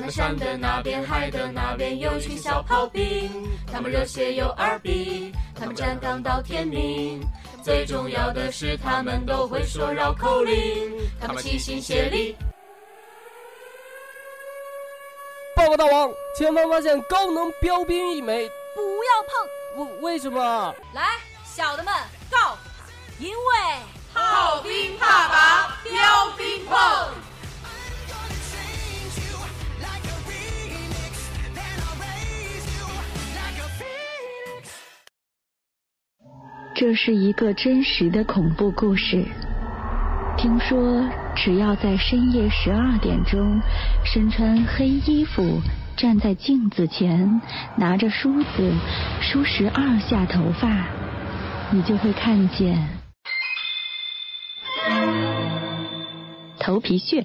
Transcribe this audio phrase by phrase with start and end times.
[0.00, 3.30] 看看山的那边，海的那边有群小炮兵，
[3.70, 7.20] 他们热血又二逼，他们站岗到天明。
[7.62, 12.34] 最重要的是，他们都会说绕口令，他们齐心协力。
[15.54, 19.84] 报告大王，前方发现高能标兵一枚，不要碰。
[19.84, 20.74] 为为什么？
[20.94, 21.92] 来，小的们
[22.30, 22.56] 告，
[23.18, 23.36] 因为
[24.14, 26.78] 炮兵怕把标兵碰。
[36.80, 39.22] 这是一个真实的恐怖故事。
[40.38, 43.60] 听说，只要在深夜十二点钟，
[44.02, 45.60] 身穿黑衣服，
[45.94, 47.42] 站在镜子前，
[47.76, 48.72] 拿着梳子
[49.20, 50.86] 梳十二下头发，
[51.70, 52.88] 你就会看见
[56.58, 57.22] 头皮屑。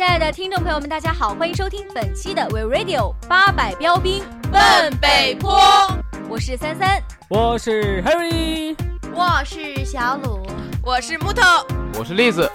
[0.00, 5.60] 亲爱的听众朋友们，大家好，欢迎收听本期的 We Radio 八百标兵奔北坡。
[6.26, 8.74] 我是三三，我是 Harry，
[9.12, 10.40] 我是小鲁，
[10.82, 11.42] 我是木头，
[11.98, 12.50] 我是栗子。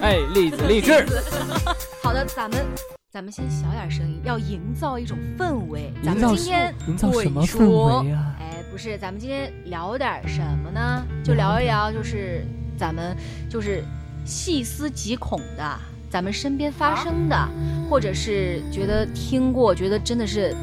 [0.00, 1.04] 哎，栗子 励志。
[2.02, 2.64] 好的，咱们
[3.12, 5.92] 咱们先小点声音，要营造一种氛围。
[6.02, 8.34] 咱们今天营造什么氛围啊？
[8.40, 11.06] 哎，不是，咱们今天聊点什么呢？
[11.22, 12.42] 就聊一聊，就是
[12.74, 13.14] 咱们
[13.50, 13.84] 就是
[14.24, 15.78] 细思极恐的。
[16.08, 17.48] 咱们身边发生的，
[17.90, 20.54] 或者是觉得听过，觉得真的是，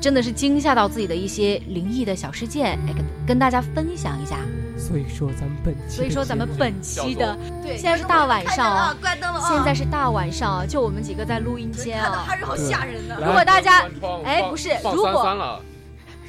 [0.00, 4.38] 真的是惊吓到自己的一些灵异的小事件，哎，跟跟大家分享一下。
[4.76, 13.14] 所以说咱们本期，所以说咱们本期的，对，现在是大晚上啊，关灯了啊，现在是大晚上，就我们几个在录音间啊，还是好吓人的。
[13.24, 13.88] 如果大家，
[14.24, 15.38] 哎，不是，如果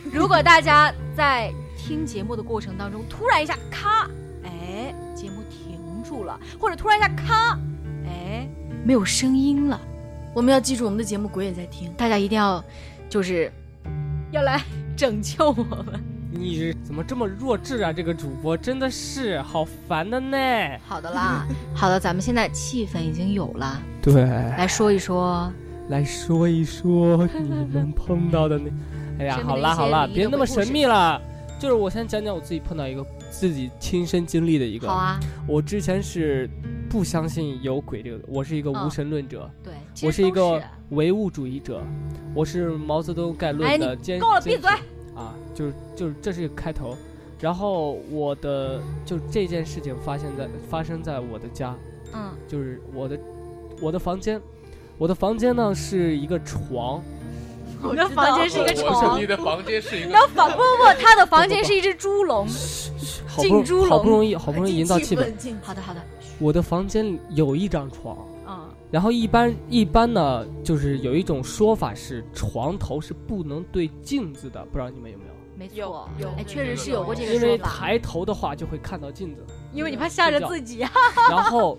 [0.04, 4.08] 如果大家在听节目的过程当中，突然一下咔，
[4.44, 7.58] 哎，节目停住了，或者突然一下咔。
[8.34, 8.50] 哎，
[8.84, 9.80] 没有声音了。
[10.34, 11.92] 我们要记住我们的节目，鬼也在听。
[11.96, 12.64] 大家一定要，
[13.08, 13.52] 就是
[14.32, 14.60] 要来
[14.98, 16.04] 拯救我们。
[16.32, 17.94] 你怎么这么弱智啊？
[17.94, 20.38] 这个主播真的是好烦的呢。
[20.88, 21.46] 好的啦，
[21.76, 23.80] 好的，咱们现在气氛已经有了。
[24.02, 25.54] 对，来说一说，
[25.90, 28.72] 来说一说你们碰到的那……
[29.22, 31.22] 哎呀，好啦好啦，别那么神秘了。
[31.60, 34.88] 就是我先讲讲我自己碰到一个自己亲身经历的一个。
[34.88, 36.50] 好啊，我之前是。
[36.94, 39.50] 不相信有鬼这个，我是一个无神论者。
[39.64, 39.74] 对，
[40.04, 41.82] 我是一个唯物主义者。
[42.36, 44.20] 我是毛泽东概论的坚。
[44.20, 44.70] 够了，闭嘴！
[45.16, 46.96] 啊，就是就是，这是一个开头。
[47.40, 51.76] 然后我的就这件事情发生在发生在我的家。
[52.14, 52.30] 嗯。
[52.48, 53.20] 就是我的
[53.82, 54.40] 我的房间，
[55.00, 57.02] 我的房间呢是一个床。
[57.82, 59.20] 我的房间是一个床。
[59.20, 60.10] 你的房间是一个。
[60.12, 62.48] 那房不不不，他的房间是一只猪笼。
[63.40, 63.90] 进猪笼。
[63.90, 65.34] 好不容易好不容易营造气氛。
[65.64, 66.00] 好的好的。
[66.44, 75.32] 我的房间有一张床，嗯，然后一般一般呢，就是有一种说法是床头是不能对镜子的，不知道你们有没有？
[75.56, 77.46] 没错，有，哎，确实是有过这个说法。
[77.46, 80.80] 因为抬头的话就会看到镜子，因为你怕吓着自己。
[81.32, 81.78] 然后，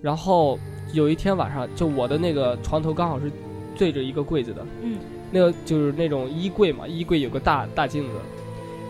[0.00, 0.56] 然后
[0.92, 3.28] 有一天晚上，就我的那个床头刚好是
[3.76, 4.98] 对着一个柜子的，嗯，
[5.32, 8.14] 那个就是那种衣柜嘛，衣柜有个大大镜子。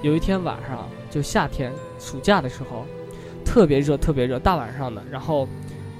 [0.03, 2.84] 有一天晚上，就夏天暑假的时候。
[3.50, 5.49] 特别热，特别热，大晚上的，然后，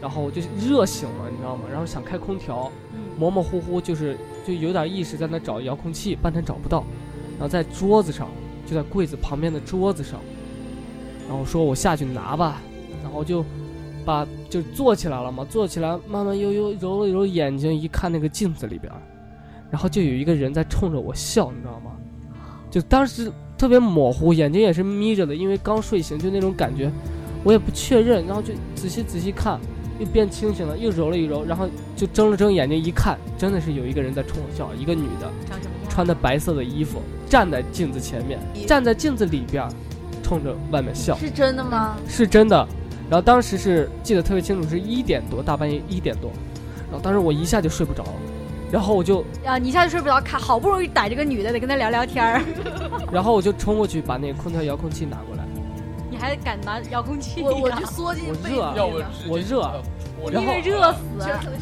[0.00, 1.65] 然后我就热醒了，你知道吗？
[1.69, 2.71] 然后想开空调，
[3.19, 4.16] 模模糊糊就是
[4.47, 6.84] 就有点意识在那找遥控器，半天找不到，
[7.33, 8.28] 然后在桌子上，
[8.65, 10.21] 就在柜子旁边的桌子上，
[11.28, 12.62] 然后说我下去拿吧，
[13.03, 13.44] 然后就
[14.05, 18.93] 把就坐起来了嘛，坐起来慢慢悠悠揉了揉眼睛，一看那个镜子里边，
[19.72, 21.91] 然后就有一个人在冲着我笑，你知道吗？
[22.71, 23.28] 就当时
[23.59, 26.89] 特别模糊，眼睛也是眯着的，因为刚睡醒，就那种感觉。
[27.43, 29.59] 我也不确认，然后就仔细仔细看，
[29.99, 35.31] 又变清醒了，又揉了一揉，然后就睁了睁眼睛一看，真的是有一个人在冲我笑，一个女的，
[35.89, 39.66] 穿的白色的衣服，站在镜子前面，站在镜子里边，
[40.22, 41.16] 冲着外面笑。
[41.16, 41.97] 是真的吗？
[42.09, 42.69] 是真的。
[43.09, 46.31] 然后当时是记得特别清楚，是一点多，大半夜一点多。
[46.91, 48.13] 然后当时我一下就睡不着了，
[48.71, 52.42] 然后我就啊，你一下就睡不着，看好不容易逮着个女的，得跟她聊聊天儿。
[53.10, 55.40] 然后我就冲过去把那个空调遥控器拿过来。
[56.21, 57.43] 还敢拿遥控器？
[57.43, 58.59] 我我就缩进被子里。
[58.59, 59.83] 我热，
[60.21, 61.01] 我热，因为热死。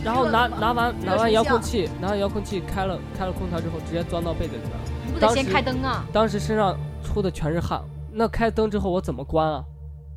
[0.05, 4.79] 然后拿拿完拿完遥控器，拿完遥控器开了开了空调之后，直接钻到被子里了。
[5.07, 6.05] 你不得先开灯啊？
[6.13, 7.81] 当时身上出的全是汗，
[8.13, 9.65] 那开灯之后我怎么关啊？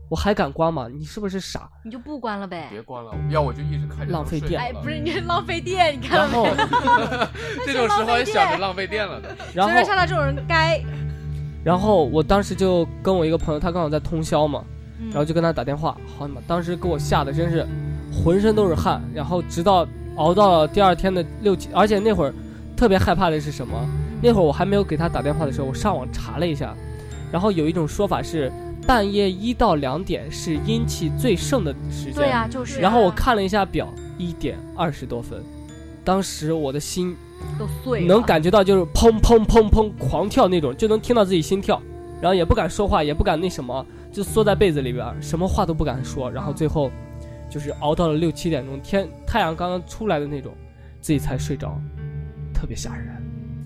[0.10, 0.88] 我还敢关吗？
[0.94, 1.70] 你是不是傻？
[1.86, 2.68] 你就不关了呗。
[2.70, 4.12] 别关了，要我就一直开着。
[4.12, 4.60] 浪费电。
[4.60, 6.20] 哎，不是，你是浪费电，你看。
[6.20, 6.48] 然后
[7.66, 9.30] 这种时候也想着浪费电了的。
[9.54, 10.84] 然后像他这种人该。
[11.64, 14.64] 然后我当时就跟我一个朋友，他刚好在通宵嘛，
[15.00, 15.08] 嗯。
[15.10, 17.66] 然后就跟他打电话，好你妈，当时给我吓得真是
[18.12, 22.34] 浑身都是汗，然后直到熬到了第二天的六七，而且那会儿
[22.76, 23.78] 特别害怕的是什么？
[24.22, 26.76] 那会儿我还没有给他打电话的时候，我上网查了一下，
[27.32, 28.52] 然后有一种说法是
[28.86, 33.88] 半夜一到两点是阴气最盛的时间，对呀、就是啊、然后我看了一下表，
[34.18, 35.42] 一点二十多分，
[36.04, 37.16] 当时我的心
[37.60, 41.82] 都碎了，能感觉到就是砰砰砰砰狂跳那种，就能听到自己心跳，
[42.22, 46.90] 然后也不敢说话，也不敢那什么，就缩在被子里边，什么话都不敢说，然后最后
[47.50, 50.54] 就是熬到了六七点钟，天太阳刚刚出来的那种，
[51.02, 51.80] 自己才睡着，
[52.54, 53.08] 特别吓人。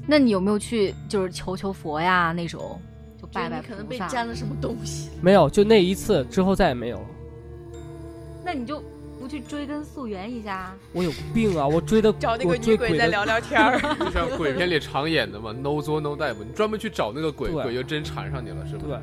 [0.08, 2.80] 那你有没有去就是求求佛呀那种，
[3.20, 5.10] 就拜拜可能被沾了什么东西。
[5.22, 7.06] 没有，就那一次之后再也没有了。
[8.44, 8.84] 那你就
[9.26, 10.72] 不去追根溯源一下？
[10.94, 11.68] 我有病啊！
[11.68, 13.80] 我追的找那个女鬼再聊聊天儿。
[13.98, 18.82] 就像鬼片里常演的嘛， no 作 no die 嘛，你专门去找那个鬼，鬼就真缠上你了，是吧？
[18.88, 19.00] 对，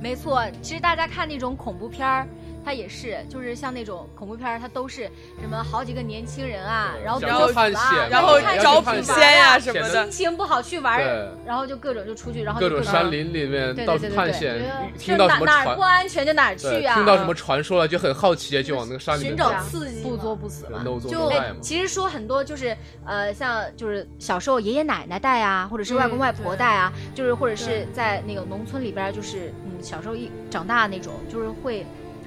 [0.00, 2.24] 没错，其实大家看那种恐怖片儿，
[2.64, 5.02] 它也是，就是像那种恐怖片儿，它都是
[5.40, 10.10] 什么好几个年轻人啊，然后想就死了去探险然后看找去捕仙呀什什么的心。
[10.10, 20.82] 情不好去玩儿，然后就各种就出去，然后就各种山林里面对到处对对对探险对，听到什么就哪哪儿不安全就哪儿，去啊，听到什么传说了就很好奇，就往那个山里面寻找刺激嘛，不作不死嘛。
[21.08, 21.52] 就哎，。
[21.60, 31.84] 其实说很多就是呃，像就是小时候爷爷奶奶带啊，或者是外公嗯外婆带啊，就是或者是在那个农村里边儿，就是嗯小时候一长大那种，就是会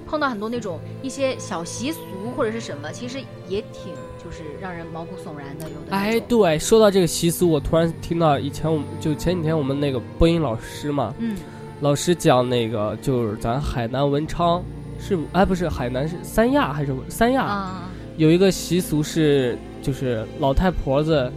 [0.08, 2.00] 碰到很多那种一些小习俗
[2.36, 3.94] 或者是什么，其实也挺
[4.24, 11.38] 就是让人毛骨悚然的，有的哎，对，说到这个习俗，我突然听到以前我们就前几天我们那个播音老师嘛，嗯。
[11.80, 14.64] 老师讲那个就是咱海南文昌
[15.00, 17.90] 是哎不是海南是三亚还是三亚、啊。
[18.18, 21.32] 有一个习俗是就是老太婆子，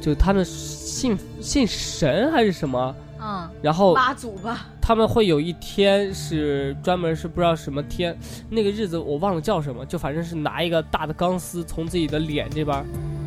[0.00, 3.50] 就他们信信神还是什么，嗯。
[3.60, 12.84] 然后妈祖吧，他们会有一天是专门是不知道什么天，那个日子我忘了叫什么，就反正是拿一个大的钢丝从自己的脸这边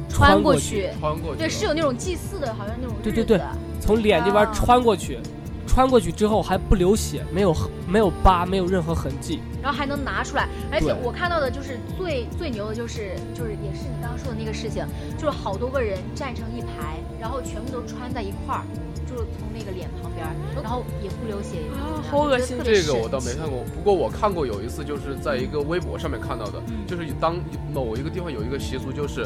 [0.10, 1.40] 穿过过去，穿过去。
[1.40, 3.46] 对，是有那种祭祀的，好像那种对对对日子
[3.80, 5.20] 从脸这边啊穿过去，
[5.66, 7.56] 穿过去之后还不流血，没有
[7.88, 9.40] 没有疤，没有任何痕迹。
[9.62, 14.86] 然后还能拿出来，而且我看到的就是最最牛的就是就是也是你刚刚说的那个事情，
[15.18, 18.66] 就是好多个人站成一排，然后全部都穿在一块儿，
[19.14, 20.26] 就是从那个脸旁边，
[20.56, 27.36] 然后也不流血，也不怎么样啊好恶心这个我倒没看过，不过我看过有一次，就是在一个微博上面看到的，嗯就是当
[27.72, 29.24] 某一个地方有一个习俗，就是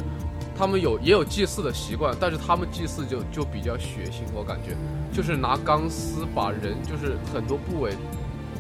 [0.58, 4.76] 他们有也有祭祀的习惯，但是他们祭祀就就比较血腥，我感觉。
[5.14, 7.92] 就是拿钢丝把人就是很多部位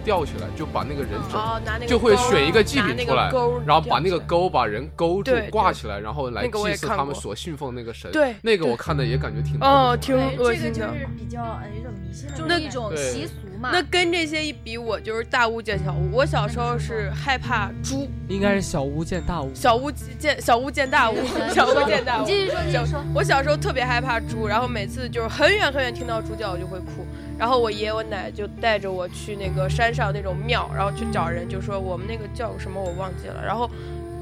[0.08, 3.30] 吊起来，就把那个人整哦，个就会选一个祭品出来
[3.66, 8.10] 然后把那个钩把人勾住挂起来，然后来祭祀他们所信奉那个神。
[8.14, 10.88] 对对那个我看的也感觉挺哦，挺恶心的。
[10.88, 13.70] 就是比较呃一种迷信的，就是一种对习俗嘛。
[13.74, 16.10] 那跟这些一比，我就是大巫见小巫。
[16.12, 19.52] 我小时候是害怕猪，应该是小巫见大巫。
[19.54, 21.16] 小巫见小巫见大巫，
[21.54, 22.26] 小巫见大巫。
[22.26, 23.04] 你继续说，继续说。
[23.14, 27.06] 我小时候特别害怕猪，然后每次就是很远很远听到猪叫我就会哭，
[27.38, 33.70] 然后我爷爷我奶就带着我去那个山上那种庙，然后去找人，就说我们那个叫什么我忘记了，然后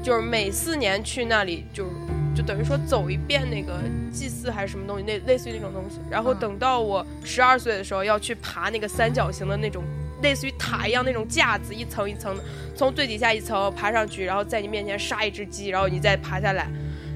[0.06, 1.90] 就是每四年去那里就是
[2.32, 3.80] 就等于说走一遍那个
[4.12, 9.82] 祭祀还是什么东西，那类似于那种东西，然后嗯等到我十二岁的时候要去爬那个三角形的那种。
[10.22, 12.42] 类似于塔一样那种架子，一层一层的，
[12.74, 16.70] 从最底下一层爬上去，然后在你面前杀一只鸡，然后你再爬下来，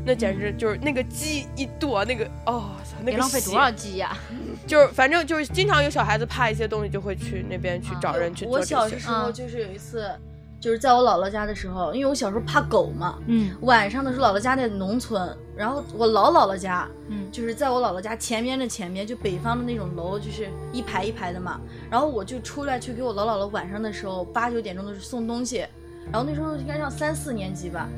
[0.05, 4.15] 那简直就是那个鸡一剁，那个哦，那个血浪费多少鸡呀？
[4.67, 8.63] 就是反正就是经常有小孩子怕一些东西，就会去那边去找人去做我。
[8.63, 10.11] 小时候嗯就是有一次，
[10.61, 21.59] 就是在我姥姥家的时候，因为我小时候怕狗嘛，嗯晚上的时候姥姥家在农村，然后我老姥姥家嗯就是在我姥姥家前面的前面，就北方的那种楼，就是一排一排的嘛。
[21.91, 25.67] 然后我就出来去给我老姥姥晚上的时候八九点钟的时候送东西，
[26.13, 27.89] 然后那时候应该上三四年级吧。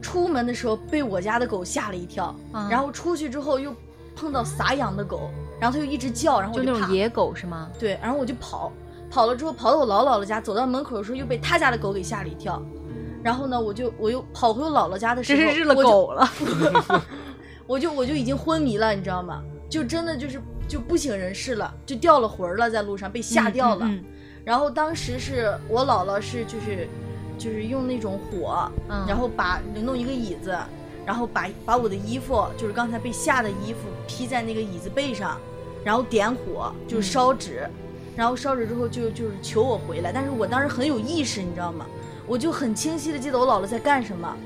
[0.00, 3.74] 出门的时候被我家的狗吓了一跳，嗯然后出去之后又
[4.16, 5.30] 碰到撒养的狗，
[5.60, 7.68] 然后它就一直叫，然后就那种野狗是吗？
[7.78, 8.72] 对，然后我就跑，
[9.10, 12.62] 跑了之后跑到我姥姥姥家，走到门口的时候又被他家的狗给吓了一跳，
[13.22, 16.30] 然后呢，我就我又跑回我姥姥家的时候，这是日了狗了。
[17.66, 19.42] 我就我就已经昏迷了，你知道吗？
[19.68, 23.86] 就真的就是就不省人事了，就掉了魂儿了，在路上被吓掉了。
[23.86, 24.02] 嗯
[24.42, 26.88] 然后当时是我姥姥是就是
[27.36, 30.56] 就是用那种火，嗯然后把弄一个椅子，
[31.04, 35.38] 然后把把我的衣服就是刚才被吓的衣服披在那个椅子背上，
[35.84, 37.68] 然后点火就是烧纸，
[38.16, 41.86] 然后烧纸之后就就是求我回来，但是我当时很有意识，你知道吗？
[42.26, 44.36] 我就很清晰的记得我姥姥在干什么，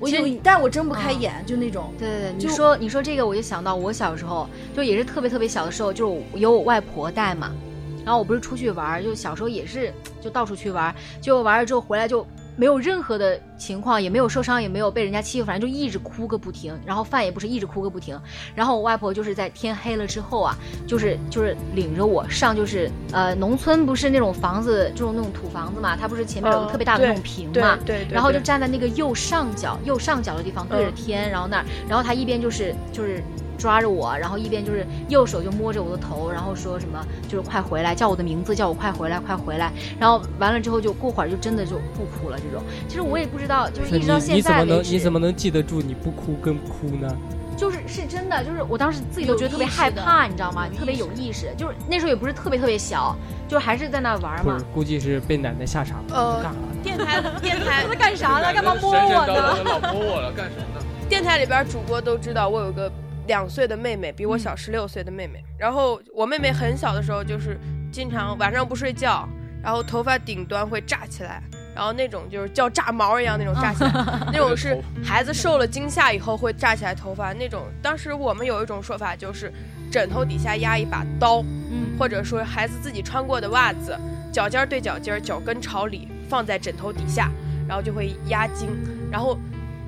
[0.00, 1.92] 我有其实你，但我睁不开嗯眼，就那种。
[1.98, 7.52] 对对对，你就说你说这个，我就想到我小时候，就也是特别特别小的时候，就是有我外婆带嘛，
[8.04, 18.18] 然后我不是出去玩，就小时候也是就到处去玩儿，结果玩了之后回来就没有任何的情况，也没有受伤，也没有被人家欺负，反正就一直哭个不停，然后饭也不是一直哭个不停。
[18.54, 20.56] 然后我外婆就是在天黑了之后啊，
[20.86, 33.22] 就是就是领着我上，就是呃农村不是那种房子，就是那种土房子嘛，它不是前面有个哦特别大的那种屏对嘛，对对，然后就站在那个右上角右上角的地方对着嗯天，然后那儿，然后他一边就是就是
[33.62, 39.70] 抓着我，然后一边就是右手就摸着我的头，然后说什么就是快回来，叫我的名字，叫我快回来，快回来。
[40.00, 42.36] 然后完了之后就过会儿就真的就不哭了。
[42.36, 47.16] 这种其实我也不知道，就是一直到现在你怎么能你怎么能记得住你不哭跟哭呢？
[47.56, 50.66] 就是是真的，就是我当时自己都觉得特别害怕，你知道吗？
[50.66, 53.16] 有特别有意识，就是那时候也不是特别特别小，
[53.46, 56.04] 就是还是在那玩嘛。，估计是被奶奶吓傻了。
[56.12, 56.66] 呃干啥呢？
[56.82, 58.52] 电台电台在 干啥呢？
[58.52, 59.26] 干嘛摸我呢？
[59.28, 60.84] 的老摸我了，干什么呢？
[61.08, 62.90] 电台里边主播都知道，我有个
[63.26, 65.42] 两岁的妹妹，比我小十六岁的妹妹。
[65.58, 67.58] 然后我妹妹很小的时候，就是
[67.90, 69.28] 经常晚上不睡觉，
[69.62, 71.42] 然后头发顶端会炸起来，
[71.74, 73.92] 然后那种就是叫炸毛一样那种炸起来，
[74.32, 77.64] 那种是 孩子受了惊吓以后会炸起来头发那种。
[77.80, 79.52] 当时我们有一种说法，就是
[79.90, 83.96] 枕头底下压一把刀，嗯，或者说孩子自己穿过的袜子，
[84.32, 87.30] 脚尖儿对脚尖儿，脚跟朝里，放在枕头底下，
[87.68, 88.70] 然后就会压惊，
[89.10, 89.38] 然后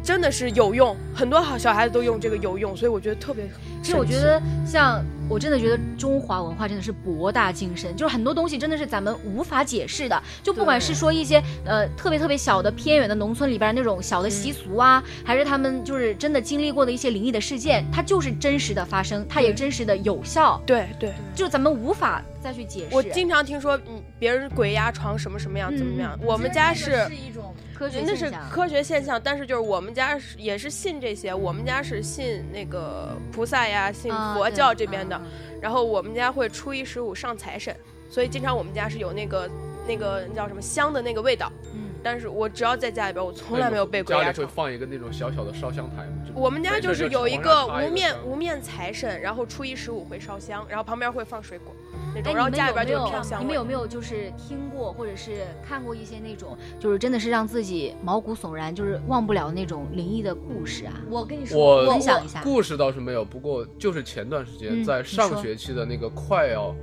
[0.05, 3.49] 真的是有用，很多好小孩子都用这个有用，所以我觉得特别。
[3.83, 10.23] 其实我觉得，像我真的觉得中华文化真的是博大精深，就是很多东西真的是咱们无法解释的。
[10.43, 22.95] 就不管是说一些呃特别特别小的偏远的农村里边那种小的习俗啊，还是他们就是真的经历过的一些灵异的事件，它就是真实的发生，它也真实的有效，对对，就咱们无法再去解释。
[22.95, 26.19] 我经常听说，嗯，别人鬼压床什么什么样，怎么样？
[26.23, 27.07] 我们家是。
[27.07, 35.17] 是一种科学那是，科学现象，但是就是我们家是也是信这些，我们家是信那个菩萨呀，信佛教这边的。
[35.17, 35.31] 嗯
[35.65, 37.75] 然后我们家会初一十五上财神，
[38.11, 39.49] 所以经常我们家是有那个
[39.89, 41.51] 那个叫什么香的那个味道。
[41.73, 44.53] 嗯，但是我只要在家里边，我从来没有被鬼压床家里会。
[44.55, 51.75] 放一个那种小小的烧香台我们家就是有一床上插一无面无面财神，然后初一十五会烧香，然后旁边会放水果
[52.15, 53.65] 那哎，种，然后你们家里边就有没有飘香味你们有。
[53.65, 60.93] 没有就是听过或者是看过一些那种，就是真的是让自己毛骨悚然，就是忘不了那种灵异的故事啊？
[61.11, 66.75] 我跟你说，我分享一下故事倒是没有，不过就是前段时间嗯在上学期的那个快要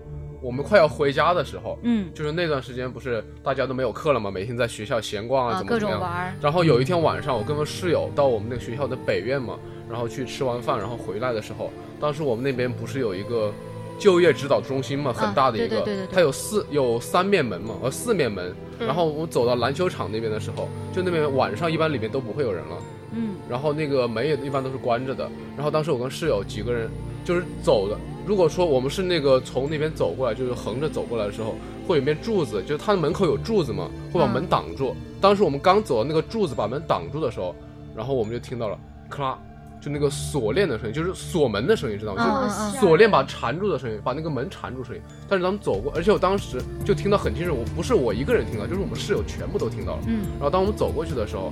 [0.42, 6.00] 我们快要回家的时候，嗯就是那段时间不是大家都没有课了嘛，每天在学校闲逛啊，怎么怎么样。
[6.00, 9.58] 种玩，然后有一天晚上，我跟我室友到我们那个学校的北院嘛，
[9.90, 11.70] 然后去吃完饭，然后回来的时候，
[12.00, 13.54] 当时我们那边不是有一个
[14.02, 18.54] 就业指导中心嘛，很大的一个，啊对对对对对它有四有三面门嘛，呃四面门。
[18.80, 22.78] 嗯然后我走到篮球场那边的时候，就那边晚上一般里面都不会有人了。
[23.14, 25.30] 嗯然后那个门也一般都是关着的。
[25.56, 26.90] 然后当时我跟室友几个人
[27.24, 27.96] 就是走的。
[28.26, 31.56] 如果说我们是那个从那边走过来，就是横着走过来的时候，
[31.88, 34.96] 会有一面柱子，就是它的门口有柱子嘛，会把门挡住。
[35.22, 37.56] 当时我们刚走到那个柱子把门挡住的时候，
[37.96, 38.80] 然后我们就听到了
[39.10, 39.40] 咔啦，
[39.82, 42.48] 就那个锁链的声音，就是锁门的声音，知道吗？
[42.48, 45.02] 嗯就锁链把缠住的声音，把那个门缠住声音。
[45.28, 50.02] 但是咱们走过，而且我当时就听到很清楚，我不是我一个人听到，就是我们室友全部都听到了。
[50.08, 51.52] 嗯，然后当我们走过去的时候，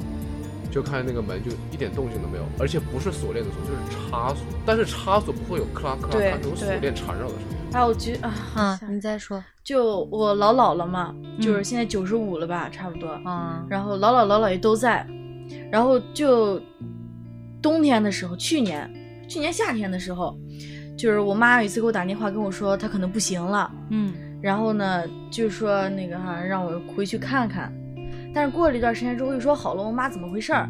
[0.72, 7.58] 就看见那个门就一点动静都没有，而且不是锁链的锁，就是插锁，但是插锁不会有咔啦咔啦对咔啦那种锁链缠绕的声音。
[7.72, 13.10] 哎，我觉啊，啊，你再说，就我老姥了嘛，就是嗯现在九十五了吧，差不多。
[13.26, 15.06] 嗯，然后老姥老姥爷都在，
[15.72, 16.60] 然后就
[17.62, 18.90] 冬天的时候，去年
[19.28, 20.38] 去年夏天的时候，
[20.98, 24.14] 就是我妈有一次给我打电话跟我说她可能不行了，嗯。
[24.42, 27.74] 然后呢就说那个哈让我回去看看，
[28.34, 30.70] 但是过了一段时间之后又说好了，我妈怎么回事儿？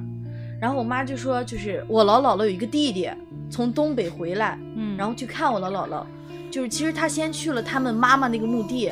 [0.60, 3.08] 然后我妈就说就是我老姥姥有一个弟弟
[3.50, 6.04] 从东北回来，嗯，然后去看我老姥姥，
[6.50, 8.92] 就是其实他先去了他们妈妈那个墓地，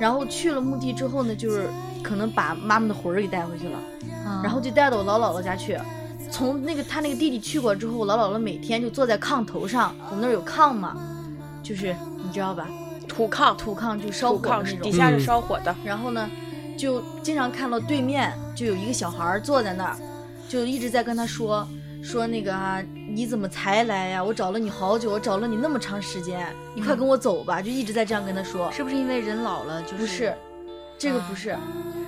[0.00, 1.68] 然后去了墓地之后呢，就是
[2.02, 3.78] 可能把妈妈的魂儿给带回去了，
[4.26, 5.78] 嗯然后就带到我老姥姥家去。
[6.30, 10.96] 从那个他那个弟弟去过之后，我老姥姥每天就坐在炕头上，我们那儿有炕嘛，
[11.62, 12.68] 就是你知道吧，
[13.08, 14.80] 土炕，土炕就烧火的那种。
[14.82, 15.74] 底下是嗯烧火的。
[15.84, 16.30] 然后呢，
[16.76, 19.96] 就经常看到对面就有一个小孩坐在那儿，
[20.48, 21.66] 就一直在跟他说
[22.02, 24.22] 说那个啊，你怎么才来呀？
[24.22, 27.62] 我找了你好久，我找了你那么长时间，你快跟我走吧！
[27.62, 28.70] 就一直在这样跟他说。
[28.70, 30.34] 是不是因为人老了就是不是，
[30.98, 31.56] 这个不是。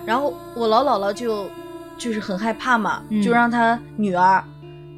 [0.07, 1.51] 然后我老姥姥就
[1.99, 4.43] 就是很害怕嘛，嗯就让他女儿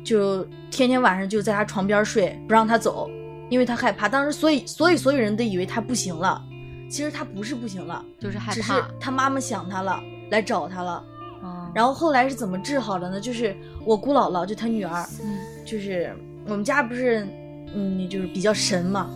[0.04, 3.10] 就天天晚上就在他床边睡，不让他走，
[3.48, 4.08] 因为他害怕。
[4.08, 6.42] 当时所以所以所有人都以为他不行了，
[6.88, 11.02] 其实他不是不行了，就是害只是怕，她妈妈想他了，来找他了。
[11.42, 13.20] 嗯然后后来是怎么治好的呢？
[13.20, 16.12] 就是我姑姥姥，就她女儿，嗯就是
[16.46, 17.26] 我们家不是，
[17.74, 19.08] 嗯，就是比较神嘛，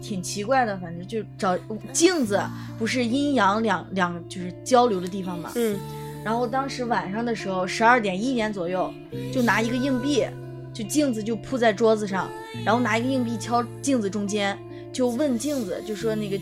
[0.00, 1.56] 挺奇怪的，反正就找
[1.92, 2.40] 镜子，
[2.78, 5.50] 不是阴阳两两就是交流的地方嘛。
[5.56, 5.78] 嗯，
[6.24, 8.92] 然后当时晚上的时候，十二点一点左右，
[9.32, 10.24] 就拿一个硬币，
[10.72, 12.30] 就镜子就铺在桌子上，
[12.64, 14.58] 然后拿一个硬币敲镜子中间，
[14.92, 16.38] 就问镜子，就说那个，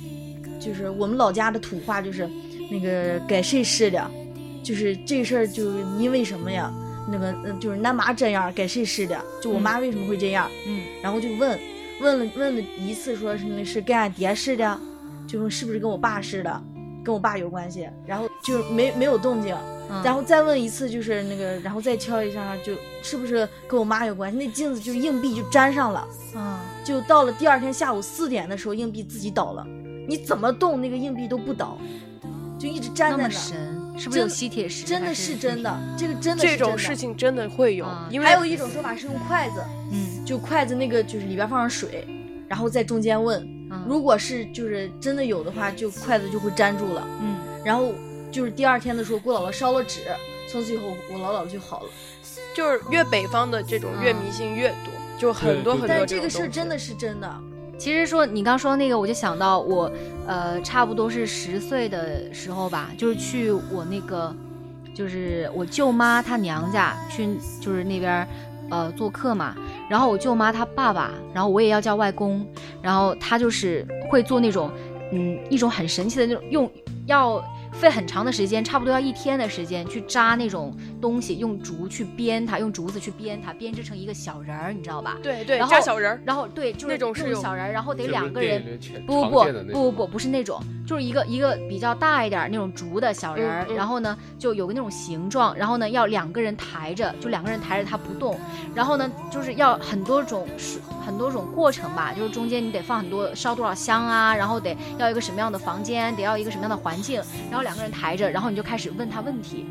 [0.58, 2.28] 就是我们老家的土话，就是
[2.70, 4.10] 那个该谁事了，
[4.62, 6.72] 就是这事儿就因为什么呀？
[7.10, 9.18] 那个嗯，就是俺妈这样，该谁事的？
[9.40, 10.50] 就我妈为什么会这样？
[10.66, 11.58] 嗯，然后就问，
[12.02, 14.78] 问了问了一次，说是那是跟俺爹似的，
[15.26, 16.62] 就说是不是跟我爸似的，
[17.08, 19.56] 跟我爸有关系，然后就没没有动静，
[19.90, 24.36] 嗯然后再问一次，就是那个，然后再敲一下，就是不是跟我妈有关系？
[24.36, 29.66] 那镜子就硬币就粘上了，嗯，就到了第二天下午四点的时候，硬币自己倒了，
[30.06, 31.78] 你怎么动那个硬币都不倒，
[32.58, 33.30] 就一直粘在那儿。
[33.30, 33.56] 神，
[33.96, 34.84] 是不是有吸铁石？
[34.84, 39.62] 真的是真的，这个真的是这种事情真的会有啊，因为还有一种说法是用筷子，
[39.92, 42.06] 嗯就筷子那个就是里边放上水，
[42.46, 47.06] 然后在中间问，嗯如果是就是真的有的话，就筷子就会粘住了。
[47.20, 47.92] 嗯，然后
[48.30, 50.00] 就是第二天的时候，郭姥姥烧了纸，
[50.50, 51.88] 从此以后我老姥姥就好了。
[52.54, 57.32] 就是越北方的这种越迷信越多，就很多很多但是这个事儿真的是真的，
[57.78, 59.90] 其实说你刚说那个，我就想到我，
[60.26, 64.34] 呃，差不多是十岁的时候吧，就是去我那个，
[64.92, 67.28] 就是我舅妈她娘家去，
[67.60, 68.28] 就是那边儿，
[68.70, 69.54] 呃，做客嘛。
[69.88, 72.46] 然后我舅妈她爸爸，然后我也要叫外公，
[72.82, 74.70] 然后他就是会做那种，
[75.12, 76.70] 嗯，一种很神奇的那种用
[77.06, 77.42] 要。
[77.78, 85.16] 费很长的时间，差不多要一天的时间去扎那种东西，用竹去编它，用竹子去编它，编织成一个小人儿，你知道吧？
[85.22, 98.38] 对对然后扎小人儿，然后对，就是那种是小人儿，然后得两个人不不不不不不是那种，就是一个一个比较大一点那种竹的小人儿，嗯嗯然后呢就有个那种形状，然后呢要两个人抬着，就两个人抬着它不动，
[98.74, 109.66] 然后呢就是要很多种是很多种过程吧，就是中间你得放很多烧多少香啊，然后得要一个什么样的房间，得要一个什么样的环境，然后两个人抬着，然后你就开始问他问题，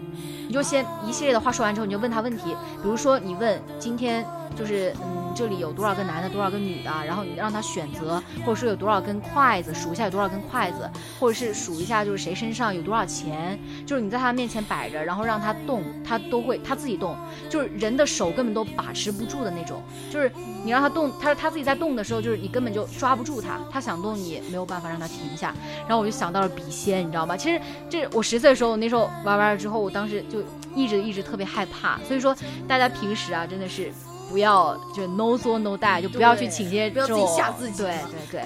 [0.47, 4.23] 你就先一系列的话说完之后，你就问他问题，比如说你问今天
[4.55, 17.15] 就是嗯这里有多少个男的，多少个女的，然后你让他选择，或者说有多少根筷子，数一下有多少根筷子，或者是数一下就是谁身上有多少钱，就是你在他面前摆着，然后让他动，他都会他自己动，
[17.51, 20.31] 就是人的手根本都把持不住的那种，就是
[20.63, 25.53] 你让他动，他他自己在动的时候，就是你根本就抓不住他，他想动你没有办法让他停下。
[25.81, 27.37] 然后我就想到了笔仙，你知道吗？
[27.37, 30.39] 其实这我十岁的时候，那时候玩完了之后，我当时就
[30.73, 31.99] 一直一直特别害怕。
[32.07, 32.35] 所以说，
[32.67, 33.91] 大家平时啊，真的是
[34.29, 38.45] 不要就 no 作 no die，就不要去对请些不要自己这种吓自己对对对。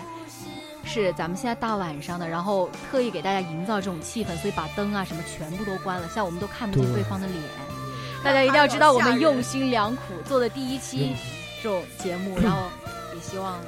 [0.84, 7.40] 是，咱们现在大晚上的，然后特意给大家营造这种气氛，所以把灯啊什么全部都关了，像我们都看不见对对方的脸。
[8.24, 11.16] 大家一定要知道，我们用心良苦做的第一期
[11.62, 12.64] 这种节目，然后
[13.16, 13.60] 也希望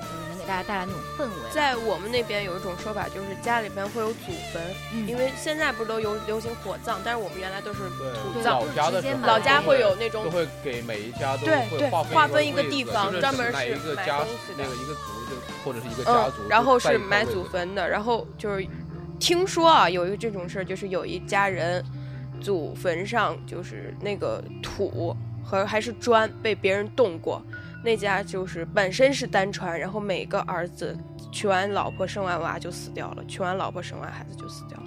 [0.43, 1.49] 给大家带来那种氛围。
[1.49, 4.61] 在我们那边有一种说法，就是家里边会有祖坟，
[4.93, 8.73] 嗯因为现在不是都有流行火葬，但是我们原来都是土葬对老。
[8.75, 18.67] 家的时候，老家会有那种都会给每一家都对对会划划分一个地方专门是买一个家东西的那个一个族就或者是一个家嗯族，，然后是买祖坟的，然后就是
[19.19, 21.83] 听说啊，有一个这种事儿，就是有一家人
[22.41, 27.41] 祖坟上就是那个土和还是砖被别人动过，
[27.83, 30.97] 那家就是本身是单传，然后每个儿子
[31.31, 34.83] 娶完老婆生完娃就死掉了，娶完老婆生完孩子就死掉了。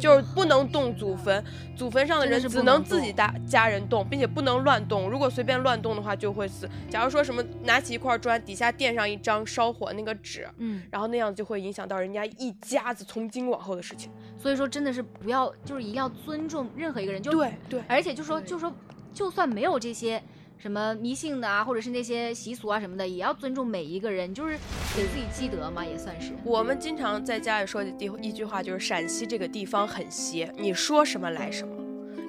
[0.00, 1.44] 就是不能动祖坟，
[1.76, 5.10] 祖坟上的人只能自己家家人动，并且不能乱动。
[5.10, 6.66] 如果随便乱动的话，就会死。
[6.88, 14.10] 假如说什么拿起一块砖，底下垫上一张烧火那个纸，嗯，然后那样就会影响到人家一家子从今往后的事情。
[14.38, 18.72] 所以说真的是不要，就是一定要尊重任何一个人，就对对，而且就说就说，
[19.12, 20.22] 就算没有这些
[20.62, 24.56] 什么迷信的啊，或者是那些习俗啊什么的，也要尊重每一个人，就是
[24.94, 26.32] 给自己积德嘛，也算是。
[26.44, 31.74] 我们经常在家里说的第一句话就是陕西这个地方很邪，你说什么来什么。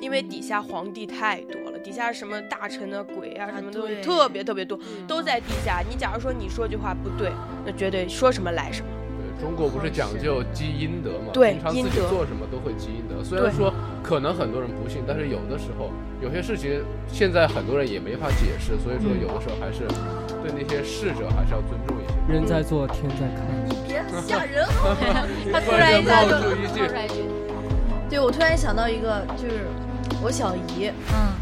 [0.02, 5.84] 因为底下皇帝太多了，底下什么大臣啊、鬼啊啊什么东西对特别特别多，嗯都在地下。
[5.88, 7.32] 你假如说你说句话不对，
[7.63, 8.88] 那绝对说什么来什么。
[9.38, 11.32] 对中国不是讲究积阴德嘛？
[11.34, 13.24] 对平常自己做什么都会积阴德。
[13.24, 15.91] 虽然说可能很多人不信，但是有的时候
[16.22, 19.88] 有些事情现在很多人也没法解释，所以说有的时候还是
[20.41, 22.13] 对那些逝者还是要尊重一些。
[22.34, 23.43] 人在做，天在看。
[23.67, 25.28] 你别吓人好吗？
[25.52, 27.24] 他突然一下就冒出一句冒出来一句，
[28.10, 29.67] 对，我突然想到一个，就是
[30.22, 31.34] 我小姨，嗯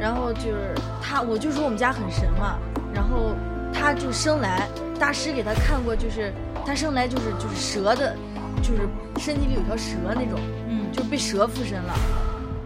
[0.00, 2.58] 然后就是她，我就说我们家很神嘛，
[2.94, 3.34] 然后
[3.70, 4.66] 她就生来，
[4.98, 6.32] 大师给她看过，就是
[6.64, 8.14] 她生来就是就是蛇的，
[8.62, 11.94] 就是身体里有条蛇那种，嗯，就是被蛇附身了，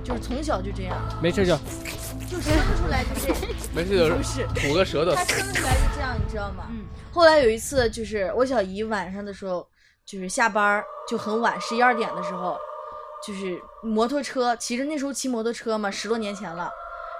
[0.04, 1.56] 就是从小就这样，没事就
[2.28, 3.34] 就生出来就这，
[3.74, 6.66] 没事就不是吐个舌头他，生出来就这样，你知道吗？
[6.70, 9.64] 嗯后来有一次，就是我小姨晚上的时候，
[10.04, 12.58] 就是下班就很晚，十一二点的时候，
[13.24, 16.68] 就是摩托车骑着那时候骑摩托车嘛，十多年前了。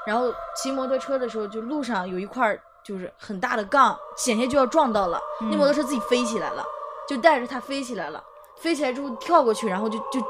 [0.05, 5.21] 然后骑摩托车的时候，就路上有一块儿就是很大的杠，险些就要撞到了。
[5.41, 6.65] 那摩托车自己飞起来了，
[7.09, 8.23] 就带着它飞起来了。
[8.57, 10.21] 飞起来之后跳过去，然后就就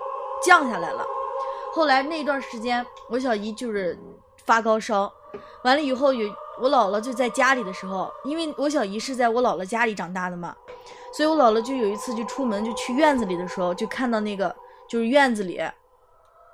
[0.43, 1.05] 降下来了。
[1.75, 3.99] 后来那一段时间，我小姨就是
[4.47, 5.13] 发高烧，
[5.63, 10.57] 完了以后有我姥姥就在家里的时候，因为我小姨是在我姥姥家里长大的嘛，
[11.13, 14.55] 所以我姥姥就有一次就出门就去院子里的时候，就看到那个
[14.89, 15.61] 就是院子里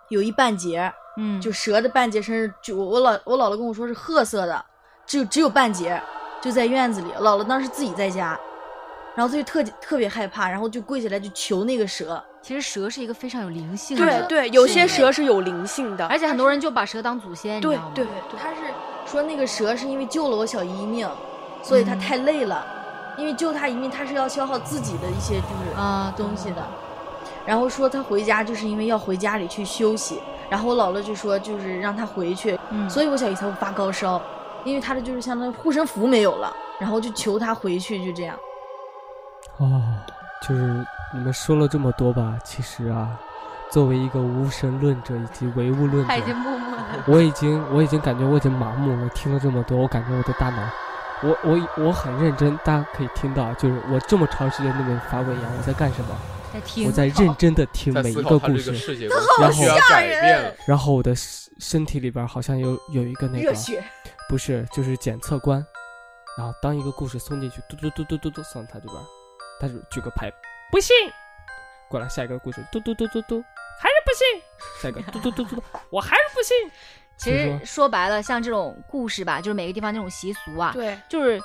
[0.08, 4.64] 有一半截，嗯，就蛇的半截身，就我我姥我姥姥跟我说是褐色的，
[5.10, 6.00] 只有只有半截，
[6.40, 7.10] 就在院子里。
[7.18, 8.38] 姥姥当时自己在家，
[9.16, 12.22] 然后她就特特别害怕，然后就跪下来就求那个蛇。
[12.40, 17.90] 其实蛇是一个非常有灵性的，对对，有些蛇是有灵性的，而且很多人就把蛇当祖先，你知道吗？
[17.92, 18.58] 对对他是
[19.04, 21.08] 说那个蛇是因为救了我小姨一命，
[21.60, 22.64] 所以他太累了，
[23.18, 26.64] 因为救他一命，他是要消耗自己的一些就是啊东西的。
[27.44, 34.22] 然后说他回家就是因为要回家里去休息，然后我姥姥就说就是让他回去，嗯所以我小姨才会发高烧，
[34.64, 38.36] 因为他的就是相当于护身符没有了，然后就求他回去，就这样。
[39.58, 39.82] 哦，
[40.42, 43.08] 就是你们说了这么多吧，其实啊，
[43.70, 49.08] 作为一个无神论者以及唯物论者他已，经默默的，我已经我已经感觉我已经麻木了。
[49.10, 50.62] 听了这么多，我感觉我的大脑，
[51.22, 56.14] 我我我很认真，大家可以听到，就是我这么长时间都没发过言，我在干什么？
[56.52, 58.72] 在听，我在认真的听每一个个故事，
[59.38, 60.56] 然后需要改变。
[60.66, 63.82] 然后我的身身体里边好像有有一个那个热血，
[64.28, 65.64] 不是，就是检测官。
[66.38, 68.96] 然后当一个故事送进去，嘟嘟嘟嘟嘟嘟送他这边，
[69.60, 70.30] 他就举个牌，
[70.70, 70.94] 不信。
[71.88, 73.42] 过来下一个故事，嘟嘟嘟嘟嘟，
[73.80, 74.42] 还是不信。
[74.80, 76.70] 下一个嘟嘟嘟嘟嘟，我还是不信。
[77.16, 81.38] 其实说白了，像这种故事吧，就是每个地方那种习俗啊，对，就是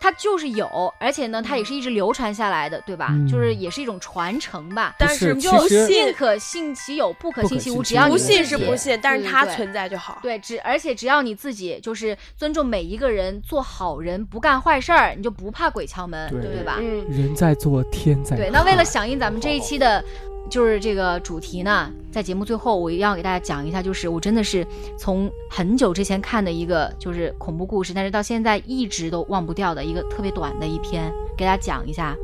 [0.00, 3.08] 它就是有，而且呢，它也是一直流传下来的，对吧？
[3.10, 4.94] 嗯就是也是一种传承吧。
[4.98, 7.82] 但是你就信可信其有，不可信其无。
[7.82, 10.18] 其只要你自不信是己不信，但是它存在就好。
[10.22, 16.78] 对，只而且只要你自己就是尊重每一个人，做好人，不干坏事儿，你就不怕鬼敲门，对对吧？
[16.80, 20.02] 嗯，人在做，天在对，那为了响应咱们这一期的，
[20.50, 24.66] 就是这个主题呢，在节目最后，我一定要给大家讲一下，就是我真的是
[24.98, 32.16] 从很久之前看的一个就是恐怖故事，但是到现在一直都忘不掉的一个特别短的一篇，给大家讲一下。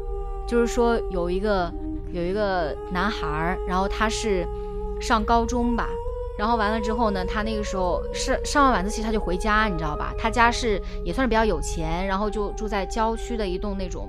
[0.46, 1.72] 就是说有一个
[2.12, 4.46] 有一个男孩儿，然后他是
[5.00, 5.88] 上高中吧。
[6.38, 10.12] 然后完了之后呢，他那个时候是上完晚自习他就回家，你知道吧？
[10.18, 14.06] 他家是也算是比较有钱，然后就住在郊区的一栋那种，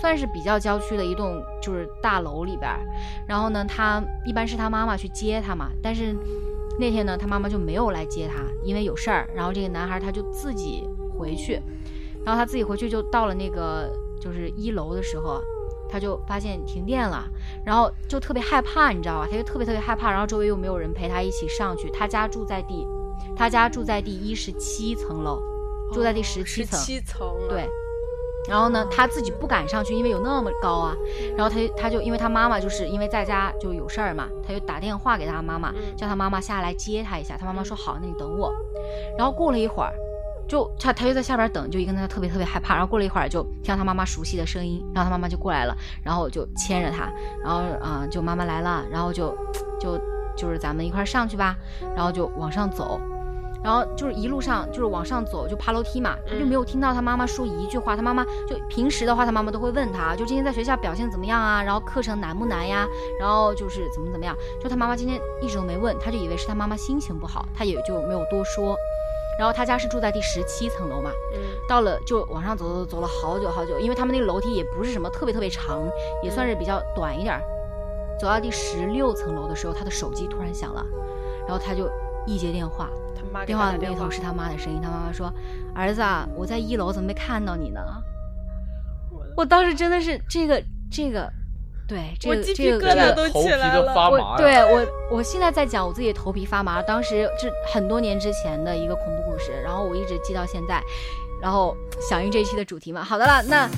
[0.00, 2.80] 算是比较郊区的一栋就是大楼里边儿。
[3.26, 6.14] 然后呢，他一般是他妈妈去接他嘛，但是
[6.78, 9.28] 那天呢，他妈妈就没有来接他，因为有事儿。
[9.34, 11.60] 然后这个男孩他就自己回去，
[12.24, 15.42] 然后他自己回去就到了那个就是一楼的时候。
[15.88, 17.24] 他就发现停电了，
[17.64, 19.28] 然后就特别害怕，你知道吧？
[19.30, 21.88] 他就特别特别害怕，然后周围又没有人陪他一起上去。
[21.90, 22.84] 他家住在第，
[23.36, 25.40] 他家住在第一十七层楼，
[25.92, 26.76] 住在第十七层。
[26.76, 27.68] 哦七层啊，对，
[28.48, 30.94] 然后呢，他自己不敢上去，因为有那么高啊。
[31.36, 37.36] 然后他就他就因为他妈妈就是因为在家就有事儿嘛，他就打电话给他妈妈，嗯叫他妈妈下来接他一下。
[37.36, 38.52] 他妈妈说好，那你等我。
[39.16, 39.92] 然后过了一会儿，
[40.48, 42.74] 就他他就在下边等，就一个人他特别特别害怕。
[42.74, 47.10] 然后过了一会儿，就听到他妈妈熟悉的声音，然后他妈妈就过来了，然后就牵着他，
[47.42, 49.36] 然后啊、呃就妈妈来了，然后就
[49.80, 49.98] 就
[50.36, 51.56] 就是咱们一块儿上去吧，
[51.96, 53.00] 然后就往上走。
[53.62, 57.96] 然后就是一路上就是往上走，就爬楼梯嘛，他就没有听到他妈妈说一句话。
[57.96, 61.62] 他妈妈就平时的话，他妈妈都会问他，就今天在学校表现怎么样啊？
[61.62, 62.86] 然后课程难不难呀？
[63.18, 64.36] 然后就是怎么怎么样。
[64.62, 68.76] 就他妈妈今天一直都没问，他就以为是他妈妈心情不好，他也就没有多说。
[69.38, 75.86] 然后他家是住在第十七层楼嘛，嗯，到了就往上走走走了好久好久，因为他们那个楼梯也不是什么特别特别长，
[76.22, 77.42] 也算是比较短一点儿。
[78.18, 80.82] 走到第十六层楼的时候，他的手机突然响了，
[81.46, 81.86] 然后他就
[82.26, 85.32] 一接电话，他妈电话话那头是他妈的声音，他妈妈说
[85.74, 87.80] ：“儿子啊，我在一楼，怎么没看到你呢？”
[89.36, 91.30] 我当时真的是这个这个，
[91.86, 94.36] 对这个这个这个头皮都发麻呀。
[94.38, 94.86] 对我
[95.16, 96.80] 我现在在讲，我自己的头皮发麻。
[96.82, 100.82] 当时是很多年之前的一个恐怖故事，然后我一直记到现在，
[101.40, 101.76] 然后
[102.08, 103.04] 响应这一期的主题嘛。
[103.04, 103.68] 好的了，那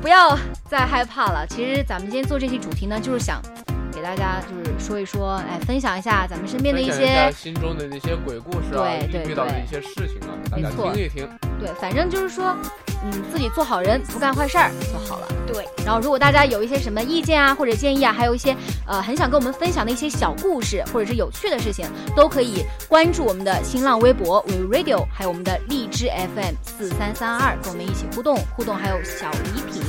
[0.00, 0.34] 不要
[0.66, 1.46] 再害怕了。
[1.46, 3.75] 其实咱们今天做这期主题呢，就是想给
[4.06, 11.28] 大家就是说一说，哎，分享一下咱们身边的一些，心中的那些鬼故事啊，对对遇到的一些事情啊，大家没错听一听。
[11.58, 12.56] 对，反正就是说，
[13.02, 15.26] 嗯，自己做好人，不干坏事儿就好了。
[15.44, 29.82] 对，然后，如果大家有一些什么意见啊，或者建议啊，还有一些呃很想跟我们分享的一些小故事，或者是有趣的事情，都可以关注我们的新浪微博 We Radio，还有我们的荔枝 FM 四三三二，跟我们一起互动，互动还有小礼品。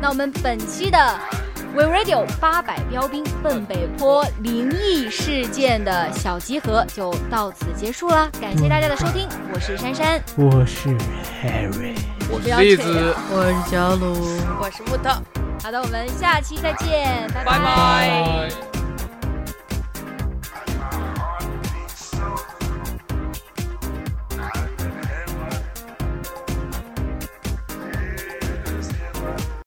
[0.00, 1.18] 那我们本期的
[1.78, 10.88] We Radio 八百标兵奔北坡灵异事件的小集合就到此结束了，感谢大家的收听，我是珊珊，我是
[11.40, 11.94] Harry。
[12.28, 14.12] 我是不要这栗子，我是小鲁，
[14.60, 15.22] 我是木头，
[15.62, 17.60] 好的，我们下期再见，拜拜拜。
[17.60, 18.77] 拜。